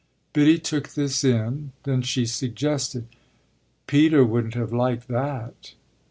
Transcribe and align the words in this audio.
Biddy 0.33 0.57
took 0.57 0.89
this 0.95 1.23
in; 1.23 1.73
then 1.83 2.01
she 2.01 2.25
suggested; 2.25 3.05
"Peter 3.85 4.25
wouldn't 4.25 4.55
have 4.55 4.73
liked 4.73 5.07
that." 5.09 5.75